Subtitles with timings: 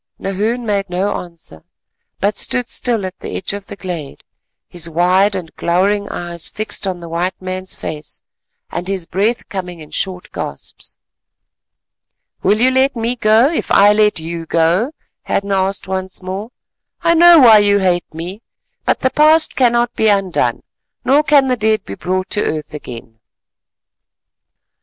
[0.17, 1.63] Nahoon made no answer,
[2.19, 4.23] but stood still at the edge of the glade,
[4.67, 8.23] his wild and glowering eyes fixed on the white man's face
[8.71, 10.97] and his breath coming in short gasps.
[12.41, 14.91] "Will you let me go, if I let you go?"
[15.21, 16.49] Hadden asked once more.
[17.03, 18.41] "I know why you hate me,
[18.85, 20.63] but the past cannot be undone,
[21.05, 23.19] nor can the dead be brought to earth again."